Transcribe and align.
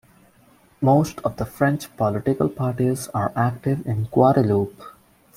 Most 0.81 1.19
of 1.19 1.35
the 1.37 1.45
French 1.45 1.95
political 1.95 2.49
parties 2.49 3.07
are 3.09 3.31
active 3.35 3.85
in 3.85 4.05
Guadeloupe. 4.05 4.81